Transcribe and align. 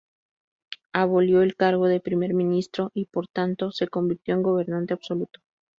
Abolió 0.93 1.43
el 1.43 1.55
cargo 1.55 1.85
de 1.87 1.99
primer 1.99 2.33
ministro 2.33 2.89
y, 2.95 3.05
por 3.05 3.27
tanto, 3.27 3.71
se 3.71 3.87
convirtió 3.87 4.33
en 4.33 4.41
gobernante 4.41 4.95
absoluto. 4.95 5.41